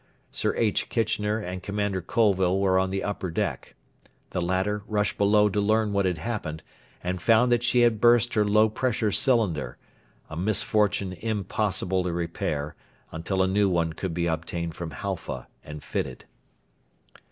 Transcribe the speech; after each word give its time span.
Sir 0.31 0.55
H. 0.55 0.89
Kitchener 0.89 1.37
and 1.37 1.61
Commander 1.61 2.01
Colville 2.01 2.59
were 2.59 2.79
on 2.79 2.89
the 2.89 3.03
upper 3.03 3.29
deck. 3.29 3.75
The 4.31 4.41
latter 4.41 4.81
rushed 4.87 5.15
below 5.15 5.47
to 5.49 5.61
learn 5.61 5.93
what 5.93 6.05
had 6.07 6.17
happened, 6.17 6.63
and 7.03 7.21
found 7.21 7.51
that 7.51 7.61
she 7.61 7.81
had 7.81 8.01
burst 8.01 8.33
her 8.33 8.43
low 8.43 8.67
pressure 8.67 9.11
cylinder, 9.11 9.77
a 10.27 10.35
misfortune 10.35 11.13
impossible 11.13 12.01
to 12.05 12.11
repair 12.13 12.73
until 13.11 13.43
a 13.43 13.47
new 13.47 13.69
one 13.69 13.93
could 13.93 14.15
be 14.15 14.25
obtained 14.25 14.73
from 14.73 14.89
Halfa 14.89 15.47
and 15.63 15.83
fitted. 15.83 16.25